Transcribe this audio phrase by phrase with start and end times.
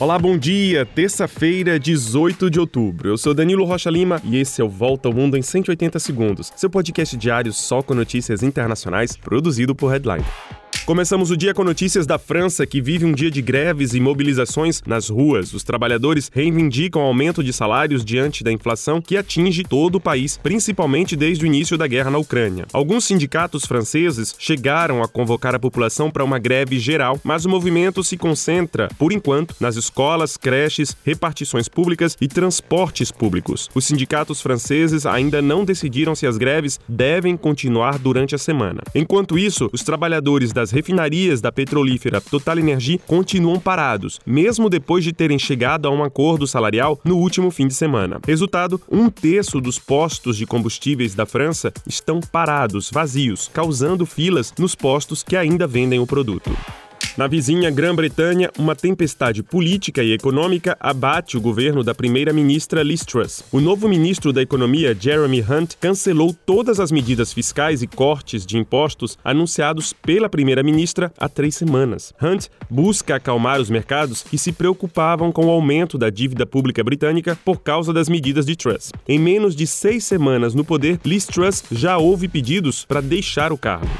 [0.00, 0.86] Olá, bom dia.
[0.86, 3.10] Terça-feira, 18 de outubro.
[3.10, 6.50] Eu sou Danilo Rocha Lima e esse é o Volta ao Mundo em 180 segundos,
[6.56, 10.24] seu podcast diário só com notícias internacionais, produzido por Headline.
[10.90, 14.82] Começamos o dia com notícias da França, que vive um dia de greves e mobilizações
[14.84, 15.54] nas ruas.
[15.54, 21.14] Os trabalhadores reivindicam aumento de salários diante da inflação que atinge todo o país, principalmente
[21.14, 22.66] desde o início da guerra na Ucrânia.
[22.72, 28.02] Alguns sindicatos franceses chegaram a convocar a população para uma greve geral, mas o movimento
[28.02, 33.70] se concentra, por enquanto, nas escolas, creches, repartições públicas e transportes públicos.
[33.76, 38.82] Os sindicatos franceses ainda não decidiram se as greves devem continuar durante a semana.
[38.92, 45.12] Enquanto isso, os trabalhadores das refinarias da petrolífera Total Energia continuam parados, mesmo depois de
[45.12, 48.18] terem chegado a um acordo salarial no último fim de semana.
[48.26, 54.74] Resultado: um terço dos postos de combustíveis da França estão parados, vazios, causando filas nos
[54.74, 56.50] postos que ainda vendem o produto.
[57.20, 63.44] Na vizinha Grã-Bretanha, uma tempestade política e econômica abate o governo da primeira-ministra Liz Truss.
[63.52, 68.56] O novo ministro da Economia, Jeremy Hunt, cancelou todas as medidas fiscais e cortes de
[68.56, 72.14] impostos anunciados pela primeira-ministra há três semanas.
[72.22, 77.38] Hunt busca acalmar os mercados que se preocupavam com o aumento da dívida pública britânica
[77.44, 78.92] por causa das medidas de Truss.
[79.06, 83.58] Em menos de seis semanas no poder, Liz Truss já houve pedidos para deixar o
[83.58, 83.90] cargo.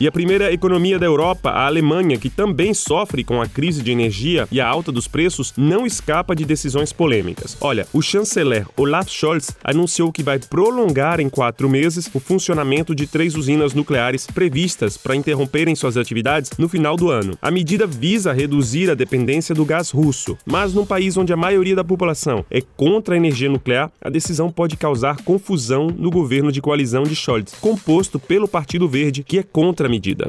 [0.00, 3.90] E a primeira economia da Europa, a Alemanha, que também sofre com a crise de
[3.90, 7.56] energia e a alta dos preços, não escapa de decisões polêmicas.
[7.60, 13.08] Olha, o chanceler Olaf Scholz anunciou que vai prolongar em quatro meses o funcionamento de
[13.08, 17.36] três usinas nucleares previstas para interromperem suas atividades no final do ano.
[17.42, 21.74] A medida visa reduzir a dependência do gás russo, mas num país onde a maioria
[21.74, 26.62] da população é contra a energia nuclear, a decisão pode causar confusão no governo de
[26.62, 30.28] coalizão de Scholz, composto pelo Partido Verde, que é contra medida.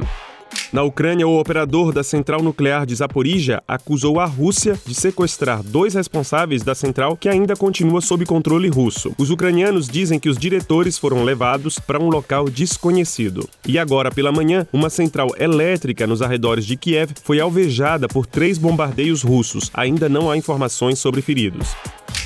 [0.72, 5.96] Na Ucrânia, o operador da central nuclear de Zaporizhia acusou a Rússia de sequestrar dois
[5.96, 9.12] responsáveis da central que ainda continua sob controle russo.
[9.18, 13.50] Os ucranianos dizem que os diretores foram levados para um local desconhecido.
[13.68, 18.58] E agora pela manhã, uma central elétrica nos arredores de Kiev foi alvejada por três
[18.58, 19.72] bombardeios russos.
[19.74, 21.76] Ainda não há informações sobre feridos.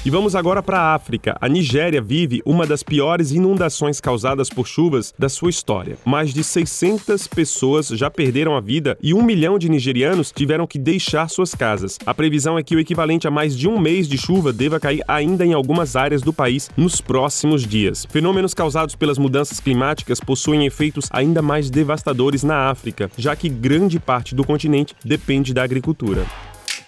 [0.06, 1.38] E vamos agora para a África.
[1.40, 5.98] A Nigéria vive uma das piores inundações causadas por chuvas da sua história.
[6.04, 10.78] Mais de 600 pessoas já perderam a vida e um milhão de nigerianos tiveram que
[10.78, 11.98] deixar suas casas.
[12.06, 15.02] A previsão é que o equivalente a mais de um mês de chuva deva cair
[15.08, 18.06] ainda em algumas áreas do país nos próximos dias.
[18.10, 24.02] Fenômenos causados pelas mudanças climáticas possuem efeitos ainda mais devastadores na África, já que grande
[24.02, 26.26] parte do continente depende da agricultura.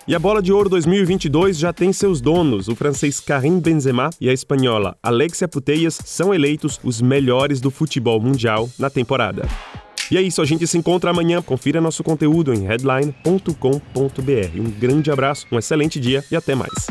[0.08, 2.68] E a Bola de Ouro 2022 já tem seus donos.
[2.68, 8.22] O francês Karim Benzema e a espanhola Alexia Putellas são eleitos os melhores do futebol
[8.22, 9.48] mundial na temporada.
[10.12, 11.42] E é isso, a gente se encontra amanhã.
[11.42, 13.50] Confira nosso conteúdo em headline.com.br.
[14.60, 16.86] Um grande abraço, um excelente dia e até mais.